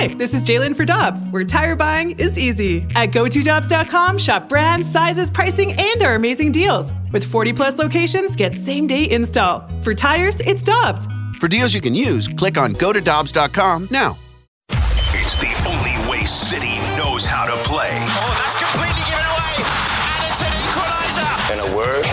Hi, 0.00 0.06
this 0.06 0.32
is 0.32 0.42
Jalen 0.44 0.74
for 0.74 0.86
Dobbs, 0.86 1.26
where 1.28 1.44
tire 1.44 1.76
buying 1.76 2.12
is 2.12 2.38
easy. 2.38 2.86
At 2.96 3.10
GoToDobbs.com, 3.10 4.16
shop 4.16 4.48
brands, 4.48 4.90
sizes, 4.90 5.30
pricing, 5.30 5.74
and 5.78 6.02
our 6.02 6.14
amazing 6.14 6.52
deals. 6.52 6.94
With 7.12 7.22
40 7.22 7.52
plus 7.52 7.76
locations, 7.76 8.34
get 8.34 8.54
same 8.54 8.86
day 8.86 9.10
install. 9.10 9.68
For 9.82 9.94
tires, 9.94 10.40
it's 10.40 10.62
Dobbs. 10.62 11.06
For 11.38 11.48
deals 11.48 11.74
you 11.74 11.82
can 11.82 11.94
use, 11.94 12.28
click 12.28 12.56
on 12.56 12.72
GoToDobbs.com 12.76 13.88
now. 13.90 14.16
It's 14.70 15.36
the 15.36 15.52
only 15.68 16.10
way 16.10 16.24
City 16.24 16.78
knows 16.96 17.26
how 17.26 17.44
to 17.44 17.56
play. 17.68 17.90
Oh, 17.92 18.40
that's 18.42 18.56
completely 18.56 19.04
given 19.04 19.26
away. 19.36 19.68
And 20.16 20.32
it's 20.32 20.40
an 20.40 20.52
equalizer. 20.64 21.28
In 21.52 21.60
a 21.60 21.76
word, 21.76 22.06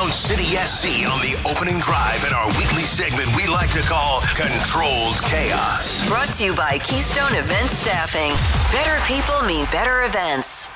breaking 0.00 0.08
down 0.08 0.10
City 0.10 0.56
SC 0.56 1.06
on 1.08 1.20
the 1.20 1.36
opening 1.48 1.78
drive 1.80 2.24
in 2.24 2.32
our 2.32 2.46
weekly 2.58 2.82
segment 2.82 3.28
we 3.36 3.46
like 3.46 3.70
to 3.72 3.80
call 3.80 4.20
Controlled 4.34 5.16
Chaos. 5.24 6.06
Brought 6.08 6.32
to 6.34 6.44
you 6.44 6.54
by 6.54 6.78
Keystone 6.78 7.34
Event 7.34 7.70
Staffing. 7.70 8.32
Better 8.72 9.00
people 9.06 9.42
mean 9.46 9.66
better 9.70 10.04
events. 10.04 10.70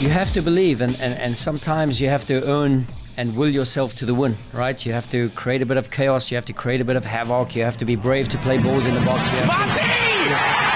You 0.00 0.10
have 0.10 0.32
to 0.32 0.42
believe, 0.42 0.80
and, 0.80 0.94
and, 1.00 1.14
and 1.14 1.36
sometimes 1.36 2.00
you 2.00 2.08
have 2.08 2.24
to 2.26 2.44
earn 2.48 2.86
and 3.16 3.36
will 3.36 3.50
yourself 3.50 3.94
to 3.96 4.06
the 4.06 4.14
win, 4.14 4.36
right? 4.52 4.86
You 4.86 4.92
have 4.92 5.08
to 5.10 5.28
create 5.30 5.62
a 5.62 5.66
bit 5.66 5.76
of 5.76 5.90
chaos, 5.90 6.30
you 6.30 6.36
have 6.36 6.44
to 6.44 6.52
create 6.52 6.80
a 6.80 6.84
bit 6.84 6.96
of 6.96 7.04
havoc, 7.04 7.56
you 7.56 7.64
have 7.64 7.76
to 7.78 7.84
be 7.84 7.96
brave 7.96 8.28
to 8.28 8.38
play 8.38 8.58
balls 8.58 8.86
in 8.86 8.94
the 8.94 9.00
box. 9.00 9.30
You 9.30 9.38
have 9.38 9.46
Monty! 9.46 9.98
Tumati 10.28 10.67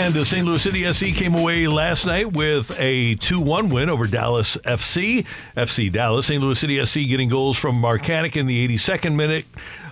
And 0.00 0.14
the 0.14 0.24
St. 0.24 0.46
Louis 0.46 0.62
City 0.62 0.90
SC 0.90 1.14
came 1.14 1.34
away 1.34 1.66
last 1.66 2.06
night 2.06 2.32
with 2.32 2.74
a 2.78 3.16
2 3.16 3.38
1 3.38 3.68
win 3.68 3.90
over 3.90 4.06
Dallas 4.06 4.56
FC. 4.64 5.26
FC 5.54 5.92
Dallas. 5.92 6.26
St. 6.26 6.42
Louis 6.42 6.58
City 6.58 6.82
SC 6.82 7.00
getting 7.06 7.28
goals 7.28 7.58
from 7.58 7.82
Markanich 7.82 8.34
in 8.34 8.46
the 8.46 8.66
82nd 8.66 9.14
minute. 9.14 9.44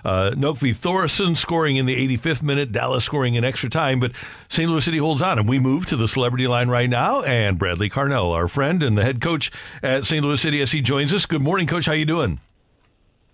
Uh, 0.03 0.31
Nökkvi 0.33 0.75
Thorisson 0.75 1.37
scoring 1.37 1.75
in 1.75 1.85
the 1.85 2.17
85th 2.17 2.41
minute. 2.41 2.71
Dallas 2.71 3.03
scoring 3.03 3.35
in 3.35 3.43
extra 3.43 3.69
time. 3.69 3.99
But 3.99 4.13
St. 4.49 4.67
Louis 4.67 4.83
City 4.83 4.97
holds 4.97 5.21
on. 5.21 5.37
And 5.37 5.47
we 5.47 5.59
move 5.59 5.85
to 5.85 5.95
the 5.95 6.07
celebrity 6.07 6.47
line 6.47 6.69
right 6.69 6.89
now. 6.89 7.21
And 7.21 7.59
Bradley 7.59 7.87
Carnell, 7.87 8.33
our 8.33 8.47
friend 8.47 8.81
and 8.81 8.97
the 8.97 9.03
head 9.03 9.21
coach 9.21 9.51
at 9.83 10.05
St. 10.05 10.25
Louis 10.25 10.41
City 10.41 10.65
SC, 10.65 10.77
joins 10.77 11.13
us. 11.13 11.27
Good 11.27 11.43
morning, 11.43 11.67
Coach. 11.67 11.85
How 11.85 11.91
are 11.91 11.95
you 11.95 12.05
doing? 12.05 12.39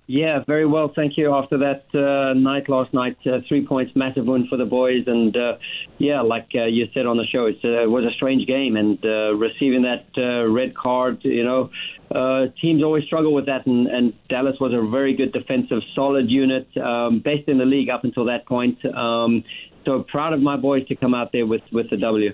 Yeah, 0.07 0.43
very 0.45 0.67
well, 0.67 0.91
thank 0.95 1.17
you. 1.17 1.33
After 1.33 1.57
that 1.57 1.85
uh, 1.95 2.33
night 2.35 2.69
last 2.69 2.93
night, 2.93 3.17
uh, 3.25 3.39
three 3.47 3.65
points, 3.65 3.93
massive 3.95 4.25
win 4.25 4.45
for 4.47 4.55
the 4.55 4.65
boys, 4.65 5.03
and 5.07 5.35
uh, 5.35 5.57
yeah, 5.97 6.21
like 6.21 6.51
uh, 6.53 6.65
you 6.65 6.85
said 6.93 7.07
on 7.07 7.17
the 7.17 7.25
show, 7.25 7.47
uh, 7.47 7.83
it 7.83 7.89
was 7.89 8.05
a 8.05 8.11
strange 8.11 8.45
game, 8.45 8.77
and 8.77 9.03
uh, 9.03 9.33
receiving 9.33 9.81
that 9.81 10.05
red 10.47 10.75
card, 10.75 11.21
you 11.23 11.43
know, 11.43 11.71
uh, 12.13 12.45
teams 12.61 12.83
always 12.83 13.03
struggle 13.05 13.33
with 13.33 13.47
that, 13.47 13.65
and, 13.65 13.87
and 13.87 14.13
Dallas 14.29 14.57
was 14.59 14.73
a 14.73 14.89
very 14.91 15.15
good 15.15 15.33
defensive, 15.33 15.79
solid 15.95 16.29
unit, 16.29 16.67
um, 16.77 17.19
best 17.19 17.47
in 17.47 17.57
the 17.57 17.65
league 17.65 17.89
up 17.89 18.03
until 18.03 18.25
that 18.25 18.45
point. 18.45 18.85
Um, 18.85 19.43
so 19.87 20.03
proud 20.03 20.33
of 20.33 20.39
my 20.39 20.55
boys 20.55 20.87
to 20.87 20.95
come 20.95 21.15
out 21.15 21.31
there 21.31 21.47
with 21.47 21.63
with 21.71 21.89
the 21.89 21.97
W. 21.97 22.33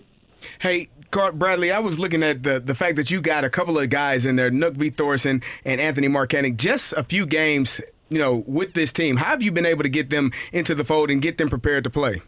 Hey, 0.59 0.89
Car- 1.11 1.31
Bradley, 1.31 1.72
I 1.72 1.80
was 1.80 2.00
looking 2.00 2.23
at 2.23 2.44
the 2.44 2.59
the 2.59 2.75
fact 2.75 2.95
that 2.95 3.11
you 3.11 3.22
got 3.22 3.44
a 3.44 3.50
couple 3.50 3.78
of 3.78 3.89
guys 3.89 4.25
in 4.25 4.36
there, 4.36 4.52
Nökkvi 4.52 4.94
Thorisson 4.94 5.44
and 5.66 5.81
Anthony 5.81 6.08
Markanich, 6.08 6.58
just 6.58 6.94
a 6.94 7.03
few 7.03 7.25
games, 7.25 7.82
you 8.10 8.20
know, 8.20 8.43
with 8.48 8.73
this 8.73 8.92
team. 8.92 9.17
How 9.17 9.27
have 9.27 9.42
you 9.42 9.52
been 9.52 9.66
able 9.66 9.83
to 9.83 9.89
get 9.89 10.10
them 10.10 10.32
into 10.52 10.76
the 10.76 10.83
fold 10.83 11.11
and 11.11 11.21
get 11.21 11.38
them 11.38 11.49
prepared 11.49 11.83
to 11.83 11.89
play? 11.89 12.21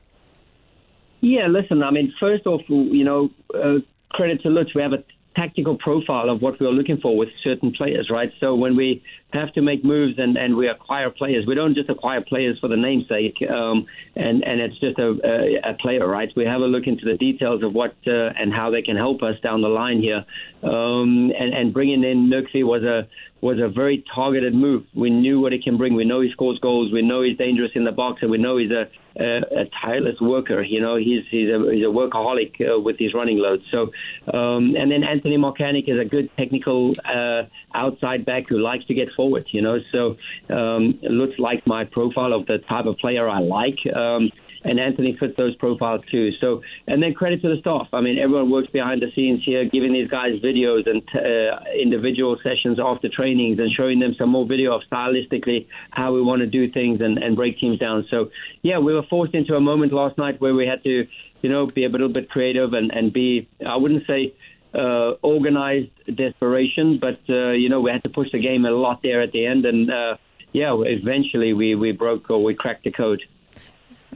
Yeah, 1.21 1.47
listen, 1.47 1.81
I 1.83 1.91
mean, 1.91 2.13
first 2.19 2.45
off, 2.45 2.61
you 2.67 3.05
know, 3.05 3.29
uh, 3.55 3.79
credit 4.09 4.41
to 4.43 4.49
Lutz. 4.49 4.75
We 4.75 4.81
have 4.81 4.91
a 4.91 5.03
tactical 5.35 5.77
profile 5.77 6.29
of 6.29 6.41
what 6.41 6.59
we're 6.59 6.69
looking 6.69 6.97
for 6.97 7.17
with 7.17 7.29
certain 7.43 7.71
players, 7.71 8.09
right? 8.11 8.31
So 8.39 8.55
when 8.55 8.75
we 8.75 9.03
have 9.33 9.51
to 9.53 9.61
make 9.61 9.83
moves 9.83 10.15
and, 10.17 10.37
and 10.37 10.55
we 10.55 10.67
acquire 10.67 11.09
players, 11.09 11.45
we 11.47 11.55
don't 11.55 11.75
just 11.75 11.89
acquire 11.89 12.21
players 12.21 12.57
for 12.59 12.67
the 12.67 12.77
namesake 12.77 13.37
um, 13.49 13.85
and, 14.15 14.43
and 14.43 14.61
it's 14.61 14.79
just 14.79 14.99
a, 14.99 15.15
a, 15.23 15.71
a 15.71 15.73
player, 15.75 16.07
right? 16.07 16.29
We 16.35 16.45
have 16.45 16.61
a 16.61 16.65
look 16.65 16.87
into 16.87 17.05
the 17.05 17.17
details 17.17 17.63
of 17.63 17.73
what 17.73 17.95
uh, 18.07 18.29
and 18.37 18.53
how 18.53 18.69
they 18.71 18.81
can 18.81 18.95
help 18.95 19.23
us 19.23 19.39
down 19.43 19.61
the 19.61 19.69
line 19.69 20.01
here. 20.01 20.25
Um, 20.63 21.31
and, 21.37 21.53
and 21.53 21.73
bringing 21.73 22.03
in 22.03 22.29
Nuxie 22.29 22.63
was 22.63 22.83
a 22.83 23.07
was 23.41 23.59
a 23.59 23.67
very 23.67 24.05
targeted 24.15 24.53
move. 24.53 24.85
We 24.95 25.09
knew 25.09 25.41
what 25.41 25.51
he 25.51 25.61
can 25.61 25.77
bring. 25.77 25.95
We 25.95 26.05
know 26.05 26.21
he 26.21 26.31
scores 26.31 26.59
goals. 26.59 26.93
We 26.93 27.01
know 27.01 27.23
he's 27.23 27.37
dangerous 27.37 27.71
in 27.75 27.83
the 27.83 27.91
box, 27.91 28.21
and 28.21 28.31
we 28.31 28.37
know 28.37 28.57
he's 28.57 28.71
a, 28.71 28.87
a, 29.19 29.65
tireless 29.81 30.19
worker. 30.19 30.61
You 30.61 30.81
know, 30.81 30.95
he's 30.95 31.23
he's 31.29 31.49
a, 31.49 31.59
he's 31.71 31.83
a 31.83 31.89
workaholic 31.89 32.53
uh, 32.61 32.79
with 32.79 32.97
his 32.97 33.13
running 33.13 33.37
load. 33.37 33.61
So, 33.71 33.91
um, 34.33 34.75
and 34.75 34.91
then 34.91 35.03
Anthony 35.03 35.37
Markanich 35.37 35.87
is 35.87 35.99
a 35.99 36.05
good 36.05 36.29
technical 36.37 36.93
uh, 37.05 37.43
outside 37.73 38.25
back 38.25 38.43
who 38.49 38.59
likes 38.59 38.85
to 38.85 38.93
get 38.93 39.09
forward. 39.15 39.47
You 39.51 39.61
know, 39.61 39.79
so 39.91 40.17
um, 40.49 40.99
looks 41.01 41.37
like 41.39 41.65
my 41.67 41.85
profile 41.85 42.33
of 42.33 42.45
the 42.45 42.59
type 42.59 42.85
of 42.85 42.97
player 42.97 43.29
I 43.29 43.39
like. 43.39 43.79
Um, 43.95 44.31
and 44.63 44.79
Anthony 44.79 45.15
fits 45.19 45.35
those 45.37 45.55
profiles 45.55 46.01
too. 46.09 46.31
So, 46.41 46.61
and 46.87 47.01
then 47.01 47.13
credit 47.13 47.41
to 47.41 47.49
the 47.49 47.59
staff. 47.59 47.87
I 47.93 48.01
mean, 48.01 48.17
everyone 48.17 48.49
works 48.49 48.69
behind 48.71 49.01
the 49.01 49.11
scenes 49.15 49.41
here, 49.45 49.65
giving 49.65 49.93
these 49.93 50.09
guys 50.09 50.39
videos 50.43 50.89
and 50.89 51.01
uh, 51.15 51.59
individual 51.79 52.37
sessions 52.43 52.79
after 52.83 53.09
trainings 53.09 53.59
and 53.59 53.71
showing 53.71 53.99
them 53.99 54.15
some 54.17 54.29
more 54.29 54.45
video 54.45 54.75
of 54.75 54.81
stylistically 54.91 55.67
how 55.91 56.13
we 56.13 56.21
want 56.21 56.41
to 56.41 56.47
do 56.47 56.71
things 56.71 57.01
and, 57.01 57.17
and 57.17 57.35
break 57.35 57.59
teams 57.59 57.79
down. 57.79 58.05
So, 58.09 58.29
yeah, 58.61 58.79
we 58.79 58.93
were 58.93 59.03
forced 59.09 59.33
into 59.33 59.55
a 59.55 59.61
moment 59.61 59.93
last 59.93 60.17
night 60.17 60.39
where 60.39 60.53
we 60.53 60.65
had 60.65 60.83
to, 60.83 61.07
you 61.41 61.49
know, 61.49 61.67
be 61.67 61.85
a 61.85 61.89
little 61.89 62.09
bit 62.09 62.29
creative 62.29 62.73
and, 62.73 62.91
and 62.91 63.11
be, 63.11 63.49
I 63.65 63.75
wouldn't 63.75 64.07
say, 64.07 64.33
uh, 64.75 65.11
organized 65.21 65.91
desperation, 66.15 66.99
but 66.99 67.19
uh, 67.29 67.51
you 67.51 67.69
know 67.69 67.79
we 67.79 67.91
had 67.91 68.01
to 68.01 68.09
push 68.09 68.31
the 68.31 68.39
game 68.39 68.65
a 68.65 68.71
lot 68.71 69.01
there 69.03 69.21
at 69.21 69.31
the 69.31 69.45
end, 69.45 69.65
and 69.67 69.91
uh, 69.91 70.17
yeah, 70.51 70.75
eventually 70.79 71.53
we, 71.53 71.75
we 71.75 71.91
broke 71.91 72.29
or 72.29 72.43
we 72.43 72.53
cracked 72.53 72.83
the 72.85 72.91
code. 72.91 73.21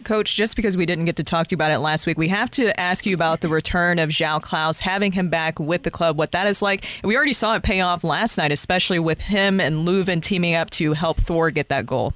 Coach, 0.04 0.36
just 0.36 0.56
because 0.56 0.76
we 0.76 0.86
didn't 0.86 1.06
get 1.06 1.16
to 1.18 1.24
talk 1.24 1.48
to 1.48 1.54
you 1.54 1.56
about 1.56 1.72
it 1.72 1.80
last 1.80 2.06
week, 2.06 2.18
we 2.18 2.28
have 2.28 2.50
to 2.52 2.78
ask 2.80 3.06
you 3.06 3.14
about 3.14 3.42
the 3.42 3.50
return 3.50 4.00
of 4.00 4.10
João 4.10 4.42
Klauss, 4.42 4.82
having 4.82 5.12
him 5.12 5.30
back 5.30 5.60
with 5.60 5.84
the 5.84 5.92
club, 5.92 6.18
what 6.18 6.32
that 6.32 6.48
is 6.48 6.62
like. 6.62 6.86
We 7.04 7.16
already 7.16 7.34
saw 7.34 7.56
it 7.56 7.64
pay 7.64 7.82
off 7.82 8.04
last 8.04 8.38
night, 8.38 8.52
especially 8.52 9.00
with 9.00 9.20
him 9.22 9.60
and 9.60 9.88
Löwen 9.88 10.22
teaming 10.22 10.56
up 10.56 10.70
to 10.72 10.94
help 10.94 11.18
Thor 11.18 11.52
get 11.52 11.70
that 11.70 11.86
goal. 11.86 12.14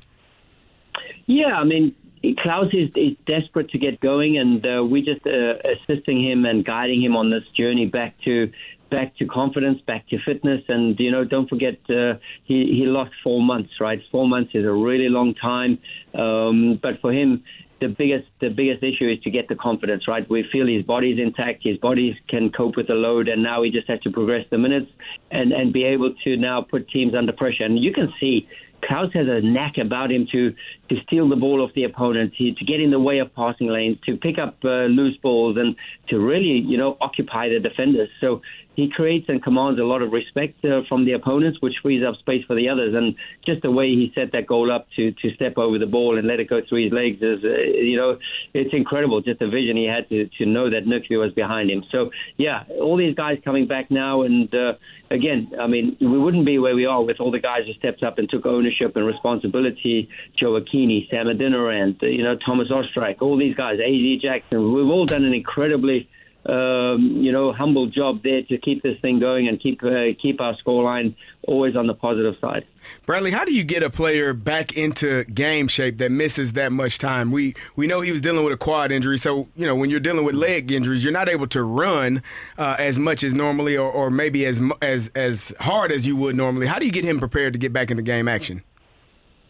Yeah, 1.28 1.56
I 1.56 1.64
mean, 1.64 1.96
Klauss 2.24 2.74
is, 2.74 2.92
is 2.96 3.18
desperate 3.28 3.70
to 3.72 3.80
get 3.80 4.00
going, 4.00 4.38
and 4.38 4.66
uh, 4.66 4.84
we 4.84 5.02
just 5.02 5.26
uh, 5.26 5.56
assisting 5.66 6.24
him 6.24 6.46
and 6.46 6.64
guiding 6.64 7.02
him 7.02 7.16
on 7.16 7.32
this 7.32 7.44
journey 7.58 7.88
back 7.88 8.16
to 8.26 8.52
back 8.92 9.16
to 9.18 9.26
confidence, 9.26 9.80
back 9.88 10.08
to 10.10 10.18
fitness, 10.24 10.62
and 10.68 11.00
you 11.00 11.12
know, 11.12 11.24
don't 11.24 11.50
forget 11.50 11.80
uh, 11.90 12.14
he 12.44 12.66
he 12.78 12.86
lost 12.86 13.12
four 13.24 13.42
months, 13.42 13.72
right? 13.80 14.00
Four 14.12 14.28
months 14.28 14.52
is 14.54 14.66
a 14.66 14.72
really 14.72 15.10
long 15.10 15.34
time, 15.34 15.80
um, 16.14 16.80
but 16.82 17.02
for 17.02 17.12
him. 17.12 17.44
The 17.80 17.88
biggest, 17.88 18.28
the 18.40 18.50
biggest 18.50 18.84
issue 18.84 19.10
is 19.10 19.20
to 19.24 19.32
get 19.32 19.48
the 19.48 19.56
confidence 19.56 20.08
right. 20.08 20.30
We 20.30 20.48
feel 20.52 20.68
his 20.68 20.84
body's 20.84 21.18
intact, 21.18 21.64
his 21.64 21.78
body 21.78 22.16
can 22.30 22.52
cope 22.52 22.78
with 22.78 22.86
the 22.86 22.94
load, 22.94 23.28
and 23.28 23.42
now 23.42 23.64
he 23.64 23.72
just 23.72 23.88
has 23.88 24.00
to 24.02 24.12
progress 24.12 24.46
the 24.52 24.60
minutes 24.60 24.92
and 25.32 25.52
and 25.52 25.74
be 25.74 25.84
able 25.86 26.14
to 26.24 26.38
now 26.38 26.62
put 26.62 26.88
teams 26.90 27.16
under 27.16 27.34
pressure. 27.34 27.64
And 27.64 27.80
you 27.80 27.92
can 27.92 28.14
see 28.20 28.48
Klauss 28.84 29.14
has 29.14 29.28
a 29.28 29.42
knack 29.42 29.78
about 29.78 30.12
him 30.12 30.28
to 30.32 30.54
to 30.90 31.02
steal 31.04 31.30
the 31.30 31.36
ball 31.36 31.62
off 31.62 31.72
the 31.74 31.84
opponent, 31.84 32.34
to, 32.36 32.54
to 32.54 32.66
get 32.66 32.80
in 32.80 32.92
the 32.92 33.00
way 33.00 33.20
of 33.20 33.34
passing 33.36 33.68
lanes, 33.68 33.98
to 34.06 34.18
pick 34.18 34.40
up 34.40 34.58
uh, 34.64 34.86
loose 34.86 35.18
balls, 35.18 35.58
and 35.58 35.76
to 36.10 36.20
really, 36.20 36.60
you 36.60 36.78
know, 36.78 36.98
occupy 37.00 37.50
the 37.50 37.60
defenders. 37.60 38.10
So 38.20 38.42
he 38.76 38.90
creates 38.90 39.28
and 39.28 39.44
commands 39.44 39.80
a 39.80 39.84
lot 39.84 40.02
of 40.02 40.12
respect 40.12 40.64
uh, 40.64 40.82
from 40.88 41.06
the 41.06 41.12
opponents, 41.12 41.60
which 41.62 41.76
frees 41.82 42.04
up 42.08 42.16
space 42.16 42.44
for 42.46 42.56
the 42.56 42.70
others. 42.70 42.94
And 42.96 43.16
just 43.46 43.62
the 43.62 43.72
way 43.72 43.90
he 43.90 44.12
set 44.16 44.32
that 44.32 44.48
goal 44.48 44.72
up 44.72 44.88
to 44.96 45.12
to 45.12 45.34
step 45.36 45.58
over 45.58 45.78
the 45.78 45.86
ball 45.86 46.18
and 46.18 46.28
let 46.28 46.40
it 46.40 46.50
go 46.50 46.62
through 46.68 46.86
his 46.86 46.94
legs 46.94 47.22
is, 47.22 47.44
uh, 47.44 47.50
you 47.50 47.98
know, 47.98 48.18
it's 48.54 48.74
incredible. 48.74 49.22
Just 49.22 49.40
the 49.40 49.48
vision 49.48 49.76
he 49.76 49.86
had 49.86 50.08
to 50.10 50.28
to 50.38 50.46
know 50.46 50.70
that 50.70 50.86
Nökkvi 50.86 51.20
was 51.20 51.34
behind 51.34 51.70
him. 51.70 51.84
So 51.92 52.12
yeah, 52.38 52.64
all 52.80 52.98
these 52.98 53.16
guys 53.16 53.40
coming 53.44 53.68
back 53.68 53.92
now, 53.92 54.22
and 54.22 54.54
uh, 54.56 54.74
again, 55.10 55.52
I 55.60 55.68
mean, 55.68 55.98
we 56.00 56.18
wouldn't 56.18 56.46
be 56.46 56.58
where 56.58 56.76
we 56.76 56.86
are 56.86 57.04
with 57.04 57.20
all 57.20 57.32
the 57.32 57.40
guys 57.40 57.66
who 57.66 57.74
stepped 57.74 58.04
up 58.06 58.18
and 58.20 58.30
took 58.30 58.46
ownership 58.46 58.96
and 58.96 59.06
responsibility. 59.06 60.10
Joe 60.38 60.60
Akini, 60.60 61.10
Sam 61.10 61.28
Adeniran, 61.28 62.02
you 62.02 62.24
know, 62.24 62.38
Tomas 62.38 62.70
Ostrak, 62.70 63.22
all 63.22 63.38
these 63.38 63.56
guys, 63.56 63.80
AZ 63.80 64.22
Jackson. 64.22 64.74
We've 64.74 64.88
all 64.88 65.06
done 65.06 65.26
an 65.26 65.34
incredibly 65.34 66.10
um, 66.46 67.18
you 67.22 67.32
know, 67.32 67.54
humble 67.54 67.88
job 67.88 68.24
there 68.24 68.42
to 68.44 68.58
keep 68.58 68.82
this 68.82 69.00
thing 69.02 69.20
going 69.20 69.48
and 69.48 69.60
keep 69.60 69.84
uh, 69.84 70.14
keep 70.20 70.42
our 70.42 70.56
scoreline 70.58 71.16
always 71.48 71.76
on 71.76 71.88
the 71.88 71.94
positive 71.94 72.36
side. 72.42 72.66
Bradley, 73.06 73.32
how 73.32 73.46
do 73.46 73.54
you 73.54 73.64
get 73.64 73.84
a 73.84 73.90
player 73.90 74.34
back 74.34 74.76
into 74.76 75.24
game 75.26 75.68
shape 75.68 76.00
that 76.00 76.12
misses 76.12 76.54
that 76.54 76.72
much 76.72 76.98
time? 76.98 77.32
We 77.32 77.54
we 77.76 77.86
know 77.86 78.02
he 78.02 78.12
was 78.12 78.22
dealing 78.22 78.44
with 78.44 78.54
a 78.54 78.58
quad 78.58 78.92
injury, 78.92 79.20
so 79.20 79.48
you 79.56 79.68
know 79.68 79.76
when 79.76 79.90
you're 79.90 80.00
dealing 80.00 80.26
with 80.26 80.34
leg 80.34 80.72
injuries, 80.72 81.04
you're 81.04 81.14
not 81.14 81.30
able 81.30 81.48
to 81.48 81.64
run 81.64 82.24
uh, 82.58 82.76
as 82.80 82.98
much 82.98 83.24
as 83.24 83.34
normally, 83.34 83.78
or, 83.78 83.92
or 83.92 84.10
maybe 84.10 84.46
as 84.46 84.62
as 84.82 85.12
as 85.16 85.54
hard 85.60 85.92
as 85.92 86.08
you 86.08 86.16
would 86.16 86.36
normally. 86.36 86.66
How 86.66 86.80
do 86.80 86.86
you 86.86 86.92
get 86.92 87.04
him 87.04 87.20
prepared 87.20 87.54
to 87.54 87.60
get 87.60 87.72
back 87.72 87.92
into 87.92 88.04
game 88.04 88.28
action? 88.28 88.64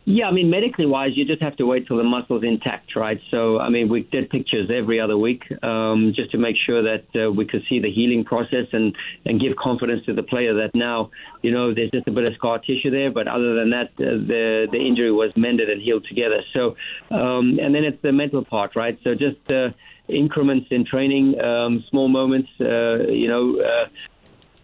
Yeah, 0.05 0.27
I 0.27 0.31
mean, 0.31 0.49
medically 0.49 0.87
wise, 0.87 1.11
you 1.13 1.25
just 1.25 1.43
have 1.43 1.55
to 1.57 1.65
wait 1.65 1.85
till 1.85 1.97
the 1.97 2.03
muscle's 2.03 2.43
intact, 2.43 2.95
right? 2.95 3.19
So, 3.29 3.59
I 3.59 3.69
mean, 3.69 3.87
we 3.87 4.01
did 4.01 4.31
pictures 4.31 4.71
every 4.73 4.99
other 4.99 5.15
week 5.15 5.43
um, 5.61 6.13
just 6.15 6.31
to 6.31 6.39
make 6.39 6.55
sure 6.65 6.81
that 6.81 7.05
uh, 7.15 7.31
we 7.31 7.45
could 7.45 7.61
see 7.69 7.79
the 7.79 7.91
healing 7.91 8.25
process 8.25 8.65
and, 8.73 8.95
and 9.25 9.39
give 9.39 9.55
confidence 9.57 10.03
to 10.07 10.13
the 10.13 10.23
player 10.23 10.55
that 10.55 10.71
now, 10.73 11.11
you 11.43 11.51
know, 11.51 11.71
there's 11.75 11.91
just 11.91 12.07
a 12.07 12.11
bit 12.11 12.23
of 12.23 12.33
scar 12.33 12.57
tissue 12.57 12.89
there, 12.89 13.11
but 13.11 13.27
other 13.27 13.53
than 13.53 13.69
that, 13.69 13.89
uh, 13.99 14.17
the 14.25 14.67
the 14.71 14.79
injury 14.79 15.11
was 15.11 15.31
mended 15.35 15.69
and 15.69 15.81
healed 15.81 16.05
together. 16.09 16.41
So, 16.55 16.75
um, 17.11 17.59
and 17.61 17.75
then 17.75 17.83
it's 17.83 18.01
the 18.01 18.11
mental 18.11 18.43
part, 18.43 18.75
right? 18.75 18.97
So 19.03 19.13
just 19.13 19.51
uh, 19.51 19.69
increments 20.07 20.67
in 20.71 20.83
training, 20.83 21.39
um, 21.39 21.83
small 21.91 22.07
moments, 22.07 22.49
uh, 22.59 23.07
you 23.07 23.27
know. 23.27 23.61
Uh, 23.61 23.87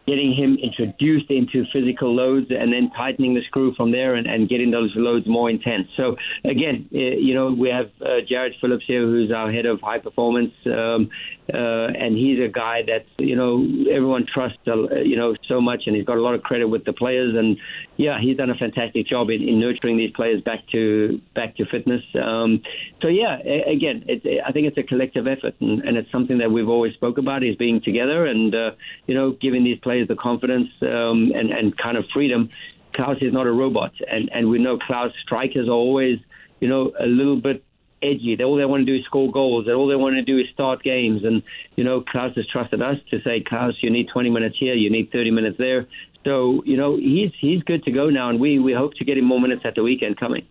getting 0.07 0.33
him 0.33 0.57
introduced 0.63 1.29
into 1.29 1.65
physical 1.73 2.15
loads 2.15 2.47
and 2.49 2.71
then 2.71 2.89
tightening 2.95 3.33
the 3.33 3.41
screw 3.47 3.73
from 3.75 3.91
there 3.91 4.15
and, 4.15 4.25
and 4.25 4.47
getting 4.47 4.71
those 4.71 4.91
loads 4.95 5.27
more 5.27 5.49
intense. 5.49 5.87
So 5.97 6.15
again, 6.45 6.87
eh, 6.93 7.19
you 7.19 7.33
know, 7.33 7.51
we 7.51 7.69
have 7.69 7.91
uh, 8.01 8.21
Jared 8.27 8.53
Phillips 8.61 8.85
here, 8.87 9.01
who's 9.01 9.31
our 9.31 9.51
head 9.51 9.65
of 9.65 9.81
high 9.81 9.99
performance, 9.99 10.53
um, 10.65 11.09
uh, 11.53 11.87
and 12.03 12.17
he's 12.17 12.39
a 12.39 12.47
guy 12.47 12.81
that 12.87 13.05
you 13.17 13.35
know 13.35 13.65
everyone 13.91 14.25
trusts, 14.33 14.57
uh, 14.67 14.95
you 14.95 15.17
know, 15.17 15.35
so 15.47 15.59
much, 15.59 15.83
and 15.87 15.95
he's 15.95 16.05
got 16.05 16.17
a 16.17 16.21
lot 16.21 16.35
of 16.35 16.41
credit 16.41 16.67
with 16.67 16.85
the 16.85 16.93
players. 16.93 17.35
And 17.37 17.57
yeah, 17.97 18.19
he's 18.21 18.37
done 18.37 18.51
a 18.51 18.55
fantastic 18.55 19.07
job 19.07 19.29
in, 19.29 19.41
in 19.41 19.59
nurturing 19.59 19.97
these 19.97 20.11
players 20.11 20.41
back 20.41 20.59
to 20.71 21.19
back 21.35 21.55
to 21.57 21.65
fitness. 21.65 22.03
Um, 22.15 22.61
so 23.01 23.07
yeah, 23.07 23.39
again, 23.39 24.05
it, 24.07 24.41
I 24.45 24.51
think 24.51 24.67
it's 24.67 24.77
a 24.77 24.83
collective 24.83 25.27
effort, 25.27 25.55
and, 25.59 25.81
and 25.81 25.97
it's 25.97 26.11
something 26.11 26.37
that 26.37 26.51
we've 26.51 26.69
always 26.69 26.93
spoke 26.93 27.17
about 27.17 27.43
is 27.43 27.55
being 27.55 27.81
together 27.81 28.25
and 28.27 28.53
uh, 28.53 28.71
you 29.07 29.15
know 29.15 29.31
giving 29.31 29.63
these 29.63 29.79
players 29.79 30.07
the 30.07 30.15
confidence 30.15 30.69
um, 30.83 31.31
and, 31.35 31.51
and 31.51 31.75
kind 31.77 31.97
of 31.97 32.05
freedom. 32.13 32.49
Klauss 32.93 33.21
is 33.21 33.33
not 33.33 33.47
a 33.47 33.51
robot, 33.51 33.93
and, 34.09 34.29
and 34.33 34.49
we 34.49 34.59
know 34.59 34.77
Klauss 34.77 35.11
strikers 35.23 35.67
are 35.67 35.73
always, 35.73 36.19
you 36.59 36.67
know, 36.67 36.93
a 36.99 37.05
little 37.05 37.39
bit 37.39 37.63
edgy. 38.01 38.35
They, 38.35 38.43
all 38.43 38.57
they 38.57 38.65
want 38.65 38.85
to 38.85 38.91
do 38.91 38.97
is 38.97 39.05
score 39.05 39.31
goals. 39.31 39.67
All 39.67 39.87
they 39.87 39.95
want 39.95 40.15
to 40.15 40.21
do 40.21 40.37
is 40.37 40.45
start 40.53 40.83
games. 40.83 41.23
And 41.23 41.43
you 41.75 41.83
know, 41.83 42.01
Klauss 42.01 42.35
has 42.35 42.47
trusted 42.47 42.81
us 42.81 42.97
to 43.11 43.21
say, 43.21 43.43
Klauss, 43.43 43.73
you 43.81 43.89
need 43.89 44.07
20 44.11 44.29
minutes 44.29 44.55
here, 44.59 44.75
you 44.75 44.89
need 44.89 45.11
30 45.11 45.31
minutes 45.31 45.57
there. 45.57 45.87
So 46.27 46.61
you 46.65 46.75
know, 46.75 46.97
he's 46.97 47.31
he's 47.39 47.63
good 47.63 47.85
to 47.85 47.91
go 47.91 48.09
now, 48.09 48.29
and 48.29 48.37
we 48.37 48.59
we 48.59 48.73
hope 48.73 48.95
to 48.95 49.05
get 49.05 49.17
him 49.17 49.23
more 49.23 49.39
minutes 49.39 49.61
at 49.63 49.75
the 49.75 49.83
weekend 49.83 50.19
coming. 50.19 50.45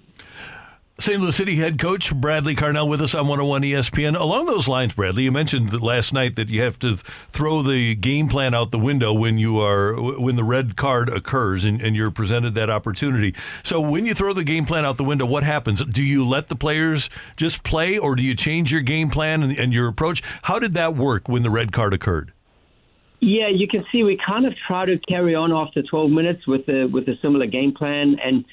St. 0.99 1.21
Louis 1.21 1.37
City 1.37 1.57
head 1.57 1.79
coach 1.79 2.15
Bradley 2.15 2.57
Carnell 2.57 2.89
with 2.89 3.03
us 3.03 3.15
on 3.15 3.29
101 3.29 3.61
ESPN. 3.61 4.19
Along 4.19 4.47
those 4.47 4.67
lines, 4.67 4.95
Bradley, 4.95 5.25
you 5.25 5.33
mentioned 5.33 5.83
last 5.83 6.15
night 6.15 6.37
that 6.37 6.49
you 6.49 6.63
have 6.63 6.79
to 6.79 6.97
throw 6.97 7.63
the 7.63 7.95
game 7.97 8.29
plan 8.29 8.55
out 8.55 8.71
the 8.71 8.79
window 8.79 9.13
when 9.13 9.37
you 9.37 9.61
are 9.61 9.93
when 10.19 10.37
the 10.37 10.45
red 10.45 10.77
card 10.77 11.11
occurs 11.11 11.67
and, 11.67 11.83
and 11.83 11.95
you're 11.95 12.11
presented 12.11 12.55
that 12.55 12.71
opportunity. 12.71 13.35
So 13.63 13.79
when 13.79 14.07
you 14.07 14.15
throw 14.15 14.33
the 14.33 14.45
game 14.45 14.65
plan 14.65 14.87
out 14.87 14.97
the 14.97 15.05
window, 15.05 15.27
what 15.27 15.43
happens? 15.43 15.85
Do 15.85 16.03
you 16.03 16.27
let 16.27 16.49
the 16.49 16.57
players 16.57 17.11
just 17.37 17.63
play, 17.63 17.99
or 17.99 18.17
do 18.17 18.23
you 18.23 18.35
change 18.35 18.73
your 18.73 18.81
game 18.81 19.11
plan 19.11 19.43
and, 19.43 19.59
and 19.59 19.75
your 19.75 19.89
approach? 19.89 20.23
How 20.45 20.59
did 20.59 20.73
that 20.73 20.97
work 20.97 21.29
when 21.29 21.43
the 21.43 21.51
red 21.51 21.71
card 21.71 21.93
occurred? 21.93 22.33
Yeah, 23.27 23.49
you 23.49 23.67
can 23.67 23.85
see 23.91 24.05
we 24.05 24.17
kind 24.25 24.47
of 24.47 24.55
try 24.69 24.85
to 24.85 24.99
carry 25.11 25.35
on 25.35 25.53
after 25.53 25.83
12 25.83 26.13
minutes 26.13 26.47
with 26.47 26.69
a 26.69 26.87
with 26.87 27.09
a 27.09 27.15
similar 27.21 27.47
game 27.47 27.75
plan 27.75 28.15
and 28.23 28.45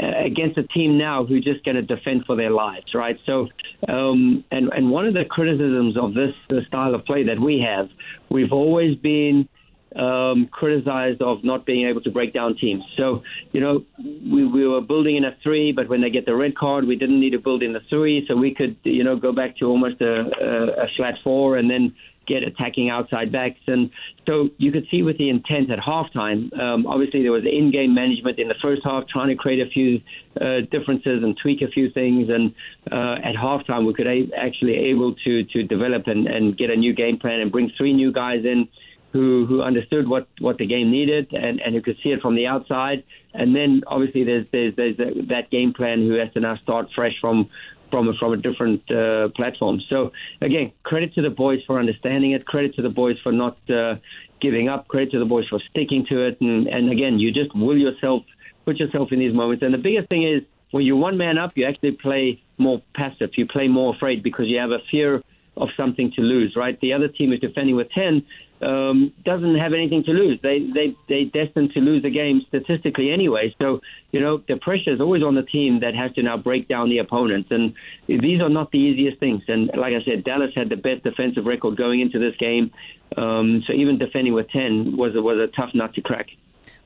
uh, 0.00 0.22
against 0.24 0.56
a 0.56 0.62
team 0.68 0.96
now 0.96 1.24
who 1.24 1.40
just 1.40 1.64
going 1.64 1.74
to 1.74 1.82
defend 1.82 2.26
for 2.26 2.36
their 2.36 2.50
lives, 2.50 2.94
right? 2.94 3.18
So, 3.26 3.48
um, 3.88 4.44
and 4.52 4.72
and 4.72 4.88
one 4.88 5.04
of 5.04 5.14
the 5.14 5.24
criticisms 5.24 5.96
of 6.00 6.14
this 6.14 6.32
the 6.48 6.60
style 6.68 6.94
of 6.94 7.04
play 7.06 7.24
that 7.24 7.40
we 7.40 7.66
have, 7.68 7.88
we've 8.30 8.52
always 8.52 8.96
been 8.98 9.48
um, 9.96 10.48
criticized 10.52 11.22
of 11.22 11.42
not 11.42 11.66
being 11.66 11.88
able 11.88 12.00
to 12.02 12.10
break 12.12 12.32
down 12.32 12.56
teams. 12.56 12.84
So, 12.96 13.24
you 13.50 13.60
know, 13.60 13.84
we, 13.98 14.46
we 14.46 14.64
were 14.64 14.80
building 14.80 15.16
in 15.16 15.24
a 15.24 15.36
three, 15.42 15.72
but 15.72 15.88
when 15.88 16.02
they 16.02 16.10
get 16.10 16.24
the 16.26 16.36
red 16.36 16.56
card, 16.56 16.84
we 16.84 16.94
didn't 16.94 17.18
need 17.18 17.30
to 17.30 17.40
build 17.40 17.64
in 17.64 17.72
the 17.72 17.80
three, 17.90 18.24
so 18.28 18.36
we 18.36 18.54
could, 18.54 18.76
you 18.84 19.02
know, 19.02 19.16
go 19.16 19.32
back 19.32 19.56
to 19.56 19.64
almost 19.64 20.00
a, 20.00 20.30
a, 20.40 20.84
a 20.84 20.86
flat 20.96 21.14
four 21.24 21.56
and 21.56 21.68
then 21.68 21.92
get 22.32 22.42
attacking 22.50 22.88
outside 22.96 23.28
backs. 23.38 23.60
And 23.66 23.90
so 24.26 24.34
you 24.64 24.70
could 24.74 24.86
see 24.90 25.00
with 25.02 25.18
the 25.18 25.28
intent 25.36 25.70
at 25.70 25.80
halftime, 25.90 26.40
um, 26.58 26.86
obviously 26.86 27.20
there 27.22 27.32
was 27.32 27.44
in 27.58 27.70
game 27.78 27.92
management 28.02 28.38
in 28.38 28.48
the 28.48 28.60
first 28.62 28.82
half, 28.84 29.02
trying 29.14 29.30
to 29.34 29.38
create 29.44 29.60
a 29.66 29.70
few 29.76 30.00
uh, 30.40 30.60
differences 30.74 31.18
and 31.24 31.36
tweak 31.42 31.60
a 31.62 31.70
few 31.76 31.90
things. 31.90 32.28
And 32.36 32.44
uh, 32.90 33.28
at 33.28 33.34
halftime, 33.34 33.82
we 33.86 33.94
could 33.98 34.06
a- 34.06 34.30
actually 34.46 34.76
able 34.92 35.14
to, 35.26 35.32
to 35.52 35.58
develop 35.64 36.02
and, 36.06 36.26
and 36.26 36.56
get 36.56 36.70
a 36.70 36.76
new 36.76 36.94
game 36.94 37.18
plan 37.18 37.40
and 37.40 37.50
bring 37.50 37.70
three 37.76 37.92
new 37.92 38.12
guys 38.12 38.44
in 38.44 38.68
who 39.12 39.44
who 39.46 39.60
understood 39.60 40.08
what, 40.08 40.28
what 40.38 40.56
the 40.58 40.66
game 40.66 40.88
needed 40.90 41.32
and, 41.32 41.60
and 41.60 41.74
who 41.74 41.82
could 41.82 41.96
see 42.02 42.10
it 42.10 42.20
from 42.20 42.36
the 42.36 42.46
outside. 42.46 43.02
And 43.34 43.56
then 43.56 43.82
obviously 43.86 44.22
there's 44.24 44.46
there's 44.52 44.74
there's 44.76 44.96
that 45.28 45.50
game 45.50 45.72
plan 45.72 45.98
who 46.06 46.14
has 46.14 46.32
to 46.34 46.40
now 46.40 46.56
start 46.58 46.86
fresh 46.94 47.14
from 47.20 47.50
from 47.90 48.08
a, 48.08 48.14
from 48.14 48.32
a 48.32 48.36
different 48.36 48.88
uh, 48.90 49.28
platform. 49.36 49.80
So 49.88 50.12
again, 50.40 50.72
credit 50.82 51.14
to 51.14 51.22
the 51.22 51.30
boys 51.30 51.60
for 51.66 51.78
understanding 51.78 52.32
it. 52.32 52.46
Credit 52.46 52.74
to 52.76 52.82
the 52.82 52.88
boys 52.88 53.16
for 53.22 53.32
not 53.32 53.58
uh, 53.70 53.96
giving 54.40 54.68
up. 54.68 54.88
Credit 54.88 55.12
to 55.12 55.18
the 55.18 55.24
boys 55.24 55.46
for 55.48 55.60
sticking 55.70 56.06
to 56.06 56.26
it. 56.26 56.40
And, 56.40 56.66
and 56.66 56.90
again, 56.90 57.18
you 57.18 57.32
just 57.32 57.54
will 57.54 57.78
yourself 57.78 58.22
put 58.64 58.78
yourself 58.78 59.12
in 59.12 59.18
these 59.18 59.34
moments. 59.34 59.62
And 59.62 59.74
the 59.74 59.78
biggest 59.78 60.08
thing 60.08 60.22
is 60.22 60.42
when 60.70 60.84
you're 60.84 60.96
one 60.96 61.16
man 61.16 61.38
up, 61.38 61.52
you 61.56 61.66
actually 61.66 61.92
play 61.92 62.42
more 62.58 62.82
passive. 62.94 63.30
You 63.36 63.46
play 63.46 63.68
more 63.68 63.94
afraid 63.94 64.22
because 64.22 64.46
you 64.46 64.58
have 64.58 64.70
a 64.70 64.78
fear 64.90 65.22
of 65.56 65.68
something 65.76 66.12
to 66.16 66.22
lose, 66.22 66.54
right? 66.56 66.78
The 66.80 66.92
other 66.92 67.08
team 67.08 67.32
is 67.32 67.40
defending 67.40 67.76
with 67.76 67.90
10, 67.90 68.24
um, 68.62 69.12
doesn't 69.24 69.56
have 69.56 69.72
anything 69.72 70.04
to 70.04 70.10
lose. 70.10 70.38
They 70.42 70.60
they 70.74 70.96
they 71.08 71.24
destined 71.24 71.72
to 71.72 71.80
lose 71.80 72.02
the 72.02 72.10
game 72.10 72.42
statistically 72.48 73.10
anyway. 73.10 73.54
So 73.60 73.80
you 74.12 74.20
know 74.20 74.42
the 74.48 74.56
pressure 74.56 74.92
is 74.92 75.00
always 75.00 75.22
on 75.22 75.34
the 75.34 75.42
team 75.42 75.80
that 75.80 75.94
has 75.94 76.12
to 76.14 76.22
now 76.22 76.36
break 76.36 76.68
down 76.68 76.90
the 76.90 76.98
opponents, 76.98 77.50
and 77.50 77.74
these 78.06 78.40
are 78.40 78.50
not 78.50 78.70
the 78.70 78.78
easiest 78.78 79.18
things. 79.18 79.42
And 79.48 79.70
like 79.76 79.94
I 79.94 80.04
said, 80.04 80.24
Dallas 80.24 80.50
had 80.54 80.68
the 80.68 80.76
best 80.76 81.04
defensive 81.04 81.46
record 81.46 81.76
going 81.76 82.00
into 82.00 82.18
this 82.18 82.36
game, 82.36 82.70
um, 83.16 83.62
so 83.66 83.72
even 83.72 83.98
defending 83.98 84.34
with 84.34 84.50
10 84.50 84.96
was 84.96 85.12
was 85.14 85.38
a 85.38 85.48
tough 85.56 85.70
nut 85.74 85.94
to 85.94 86.02
crack. 86.02 86.26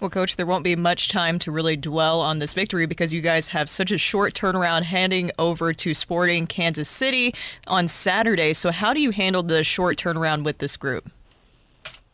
Well, 0.05 0.11
Coach, 0.11 0.37
there 0.37 0.45
won't 0.45 0.65
be 0.65 0.77
much 0.77 1.09
time 1.09 1.39
to 1.39 1.51
really 1.51 1.77
dwell 1.77 2.21
on 2.21 2.39
this 2.39 2.53
victory 2.53 2.85
because 2.85 3.15
you 3.15 3.23
guys 3.23 3.49
have 3.49 3.71
such 3.71 3.91
a 3.91 3.97
short 3.97 4.35
turnaround 4.35 4.83
handing 4.83 5.31
over 5.39 5.73
to 5.73 5.95
Sporting 5.95 6.47
Kansas 6.47 6.91
City 6.91 7.35
on 7.67 7.89
Saturday. 7.89 8.53
So, 8.53 8.71
how 8.71 8.93
do 8.93 9.01
you 9.01 9.12
handle 9.12 9.43
the 9.43 9.65
short 9.65 9.97
turnaround 9.97 10.45
with 10.45 10.59
this 10.59 10.77
group? 10.77 11.11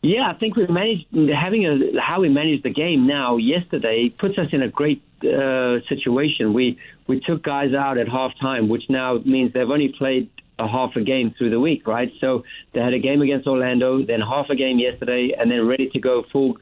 Yeah, 0.01 0.31
I 0.33 0.35
think 0.35 0.55
we've 0.55 0.69
managed 0.69 1.05
having 1.35 1.65
a 1.65 1.99
how 1.99 2.21
we 2.21 2.29
manage 2.29 2.63
the 2.63 2.69
game 2.69 3.07
now. 3.07 3.35
Yesterday 3.35 4.07
puts 4.07 4.37
us 4.37 4.47
in 4.53 4.61
a 4.61 4.69
great 4.69 5.03
uh, 5.25 5.81
situation. 5.89 6.53
We 6.53 6.79
we 7.07 7.19
took 7.19 7.43
guys 7.43 7.73
out 7.73 7.97
at 7.97 8.07
halftime, 8.07 8.69
which 8.69 8.83
now 8.87 9.17
means 9.25 9.51
they've 9.51 9.69
only 9.69 9.89
played 9.89 10.29
a 10.59 10.67
half 10.67 10.95
a 10.95 11.01
game 11.01 11.35
through 11.37 11.49
the 11.49 11.59
week, 11.59 11.87
right? 11.87 12.09
So 12.21 12.43
they 12.73 12.79
had 12.79 12.93
a 12.93 12.99
game 12.99 13.21
against 13.21 13.47
Orlando, 13.47 14.05
then 14.05 14.21
half 14.21 14.49
a 14.49 14.55
game 14.55 14.79
yesterday, 14.79 15.35
and 15.37 15.51
then 15.51 15.67
ready 15.67 15.89
to 15.89 15.99
go 15.99 16.23
full 16.31 16.55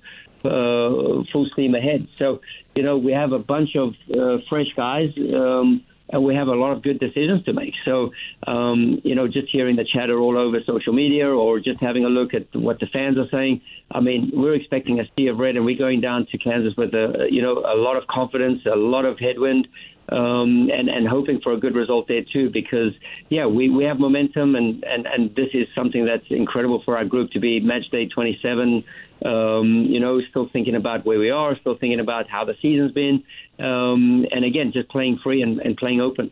uh, 0.46 1.24
full 1.32 1.50
steam 1.54 1.76
ahead. 1.76 2.08
So, 2.18 2.42
you 2.76 2.84
know, 2.84 2.98
we 2.98 3.14
have 3.14 3.32
a 3.32 3.40
bunch 3.40 3.76
of 3.76 3.96
uh, 4.14 4.38
fresh 4.50 4.68
guys. 4.76 5.12
Um, 5.34 5.84
and 6.12 6.24
we 6.24 6.36
have 6.36 6.48
a 6.48 6.56
lot 6.56 6.72
of 6.72 6.82
good 6.82 7.00
decisions 7.00 7.44
to 7.46 7.54
make. 7.54 7.74
So, 7.86 8.12
um, 8.48 9.00
you 9.04 9.16
know, 9.16 9.28
just 9.28 9.48
hearing 9.50 9.76
the 9.76 9.86
chatter 9.86 10.18
all 10.20 10.38
over 10.38 10.60
social 10.66 10.94
media 10.94 11.30
or 11.30 11.60
just 11.60 11.80
having 11.82 12.04
a 12.06 12.10
look 12.10 12.34
at 12.34 12.48
what 12.56 12.80
the 12.80 12.88
fans 12.88 13.18
are 13.18 13.30
saying, 13.30 13.62
I 13.92 14.00
mean, 14.00 14.32
we're 14.34 14.56
expecting 14.56 15.00
a 15.00 15.04
sea 15.16 15.28
of 15.28 15.38
red 15.38 15.56
and 15.56 15.66
we're 15.66 15.78
going 15.78 16.02
down 16.02 16.26
to 16.32 16.38
Kansas 16.38 16.76
with 16.76 16.94
a, 16.94 17.28
you 17.30 17.42
know, 17.42 17.60
a 17.60 17.78
lot 17.78 17.96
of 17.96 18.08
confidence, 18.08 18.66
a 18.66 18.76
lot 18.76 19.06
of 19.06 19.20
headwind 19.20 19.68
um, 20.12 20.70
and 20.72 20.90
and 20.90 21.08
hoping 21.08 21.42
for 21.42 21.54
a 21.54 21.58
good 21.58 21.76
result 21.76 22.08
there 22.08 22.24
too. 22.24 22.50
Because 22.50 22.94
yeah, 23.30 23.46
we, 23.46 23.70
we 23.70 23.84
have 23.86 24.00
momentum, 24.00 24.56
and, 24.56 24.84
and, 24.84 25.06
and 25.06 25.36
this 25.36 25.50
is 25.54 25.68
something 25.76 26.06
that's 26.06 26.26
incredible 26.30 26.82
for 26.84 26.98
our 26.98 27.06
group 27.06 27.32
to 27.32 27.40
be 27.40 27.60
match 27.60 27.90
day 27.92 28.08
27. 28.08 28.84
Um, 29.26 29.86
you 29.90 30.00
know, 30.00 30.22
still 30.30 30.48
thinking 30.52 30.76
about 30.76 31.06
where 31.06 31.20
we 31.20 31.30
are, 31.30 31.58
still 31.60 31.78
thinking 31.78 32.00
about 32.00 32.30
how 32.30 32.46
the 32.46 32.56
season's 32.62 32.94
been, 32.94 33.24
um, 33.60 34.26
and 34.32 34.46
again, 34.46 34.72
just 34.72 34.88
playing 34.88 35.20
free 35.22 35.42
and, 35.42 35.60
and 35.60 35.76
playing 35.76 36.00
open. 36.00 36.32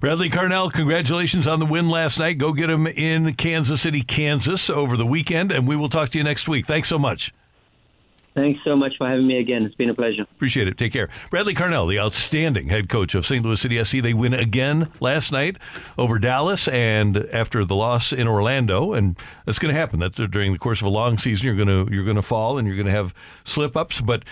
Bradley 0.00 0.30
Carnell, 0.30 0.72
congratulations 0.72 1.46
on 1.46 1.60
the 1.60 1.66
win 1.66 1.88
last 1.88 2.18
night. 2.18 2.38
Go 2.38 2.52
get 2.52 2.68
them 2.68 2.86
in 2.86 3.34
Kansas 3.34 3.80
City, 3.80 4.02
Kansas 4.02 4.68
over 4.68 4.96
the 4.96 5.06
weekend, 5.06 5.52
and 5.52 5.66
we 5.66 5.76
will 5.76 5.88
talk 5.88 6.10
to 6.10 6.18
you 6.18 6.24
next 6.24 6.48
week. 6.48 6.66
Thanks 6.66 6.88
so 6.88 6.98
much. 6.98 7.32
Thanks 8.34 8.60
so 8.64 8.74
much 8.74 8.94
for 8.98 9.08
having 9.08 9.28
me 9.28 9.38
again. 9.38 9.64
It's 9.64 9.76
been 9.76 9.90
a 9.90 9.94
pleasure. 9.94 10.22
Appreciate 10.22 10.66
it. 10.66 10.76
Take 10.76 10.92
care. 10.92 11.08
Bradley 11.30 11.54
Carnell, 11.54 11.88
the 11.88 12.00
outstanding 12.00 12.68
head 12.68 12.88
coach 12.88 13.14
of 13.14 13.24
St. 13.24 13.44
Louis 13.44 13.60
City 13.60 13.82
SC. 13.82 13.98
They 14.02 14.12
win 14.12 14.34
again 14.34 14.90
last 14.98 15.30
night 15.30 15.56
over 15.96 16.18
Dallas 16.18 16.66
and 16.66 17.16
after 17.32 17.64
the 17.64 17.76
loss 17.76 18.12
in 18.12 18.26
Orlando. 18.26 18.92
And 18.92 19.16
that's 19.46 19.60
going 19.60 19.72
to 19.72 19.80
happen. 19.80 20.00
That's 20.00 20.16
during 20.16 20.52
the 20.52 20.58
course 20.58 20.80
of 20.80 20.86
a 20.86 20.90
long 20.90 21.16
season. 21.16 21.46
You're 21.46 21.64
going 21.64 21.86
to 21.86 21.94
you're 21.94 22.04
going 22.04 22.16
to 22.16 22.22
fall 22.22 22.58
and 22.58 22.66
you're 22.66 22.76
going 22.76 22.86
to 22.86 22.92
have 22.92 23.14
slip 23.44 23.76
ups. 23.76 24.00
But 24.00 24.24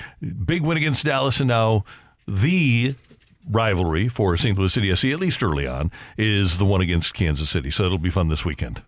big 0.44 0.62
win 0.62 0.76
against 0.76 1.04
Dallas 1.04 1.38
and 1.38 1.48
now 1.48 1.84
the 2.26 2.96
rivalry 3.48 4.08
for 4.08 4.36
St. 4.36 4.58
Louis 4.58 4.72
City 4.72 4.94
SC, 4.94 5.06
at 5.06 5.20
least 5.20 5.42
early 5.44 5.66
on, 5.66 5.92
is 6.18 6.58
the 6.58 6.64
one 6.64 6.80
against 6.80 7.14
Kansas 7.14 7.50
City. 7.50 7.70
So 7.70 7.84
it'll 7.84 7.98
be 7.98 8.10
fun 8.10 8.28
this 8.28 8.44
weekend. 8.44 8.82